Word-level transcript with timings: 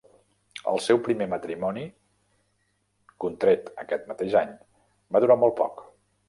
El 0.69 0.79
seu 0.85 0.99
primer 1.07 1.27
matrimoni, 1.33 1.83
contret 3.25 3.69
aquest 3.85 4.09
mateix 4.13 4.39
any, 4.43 4.57
va 5.17 5.23
durar 5.27 5.39
molt 5.45 5.59
poc. 5.63 5.87